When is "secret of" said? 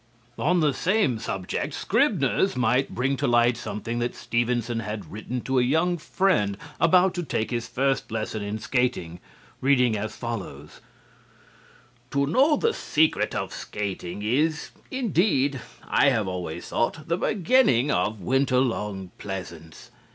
12.73-13.53